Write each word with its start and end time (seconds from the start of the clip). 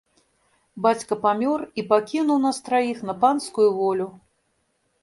Бацька 0.85 1.17
памёр 1.25 1.59
і 1.81 1.85
пакінуў 1.91 2.41
нас 2.47 2.57
траіх 2.71 2.97
на 3.11 3.17
панскую 3.23 3.69
волю. 3.79 4.07